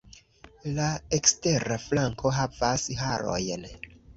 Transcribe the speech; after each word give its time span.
La 0.77 0.87
ekstera 1.17 1.77
flanko 1.85 2.35
havas 2.41 2.89
harojn. 3.03 3.71